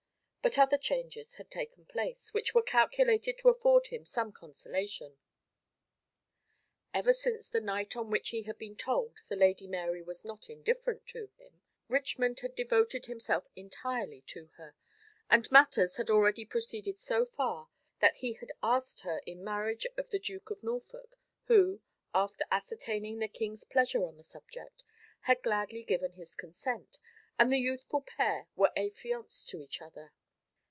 [0.43, 5.19] But other changes had taken place, which were calculated to afford him some consolation.
[6.95, 10.49] Ever since the night on which he had been told the Lady Mary was not
[10.49, 14.73] indifferent to him, Richmond had devoted himself entirely to her;
[15.29, 20.09] and matters had already proceeded so far, that he had asked her in marriage of
[20.09, 21.81] the Duke of Norfolk, who,
[22.15, 24.83] after ascertaining the king's pleasure on the subject,
[25.19, 26.97] had gladly given his consent,
[27.37, 30.13] and the youthful pair were affianced to each other.